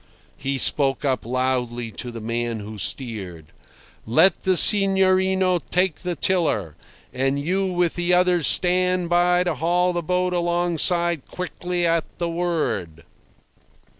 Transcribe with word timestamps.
He 0.39 0.57
spoke 0.57 1.05
up 1.05 1.27
loudly 1.27 1.91
to 1.91 2.09
the 2.09 2.19
man 2.21 2.59
who 2.61 2.79
steered. 2.79 3.51
"Let 4.07 4.39
the 4.45 4.57
signorino 4.57 5.59
take 5.69 5.97
the 6.01 6.15
tiller, 6.15 6.75
and 7.13 7.37
you 7.37 7.67
with 7.71 7.93
the 7.93 8.11
others 8.11 8.47
stand 8.47 9.09
by 9.09 9.43
to 9.43 9.53
haul 9.53 9.93
the 9.93 10.01
boat 10.01 10.33
alongside 10.33 11.27
quickly 11.27 11.85
at 11.85 12.05
the 12.17 12.29
word." 12.31 13.03